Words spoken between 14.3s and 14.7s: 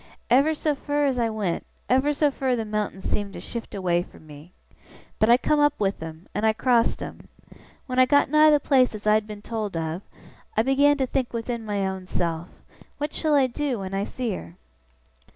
her?"